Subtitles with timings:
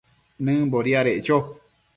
[0.45, 1.37] nëmbo diadeccho